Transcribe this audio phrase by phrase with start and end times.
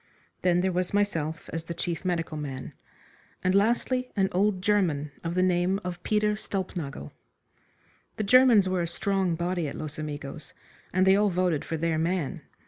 [0.41, 2.73] Then there was myself as the chief medical man,
[3.43, 7.11] and lastly an old German of the name of Peter Stulpnagel.
[8.15, 10.55] The Germans were a strong body at Los Amigos,
[10.91, 12.41] and they all voted for their man.